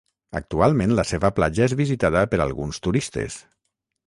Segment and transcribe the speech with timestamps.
[0.37, 3.39] Actualment, la seva platja és visitada per alguns turistes.